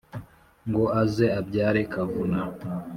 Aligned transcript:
ngo 0.69 0.83
aze 1.01 1.25
abyare 1.39 1.81
kavuna. 1.93 2.39